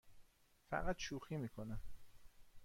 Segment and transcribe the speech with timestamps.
[0.69, 1.79] فقط شوخی می کنم.